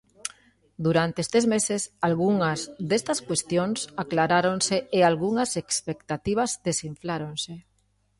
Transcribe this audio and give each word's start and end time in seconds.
Durante 0.85 1.19
estes 1.25 1.45
meses, 1.53 1.81
algunhas 2.07 2.59
destas 2.91 3.19
cuestións 3.27 3.79
aclaráronse 4.03 4.77
e 4.97 4.99
algunhas 5.03 5.51
expectativas 5.63 6.51
desinfláronse. 6.67 7.53